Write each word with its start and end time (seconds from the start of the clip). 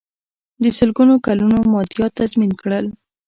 د 0.63 0.65
سلګونو 0.77 1.13
کلونو 1.25 1.57
مادیات 1.73 2.11
تضمین 2.19 2.51
کړل. 2.61 2.85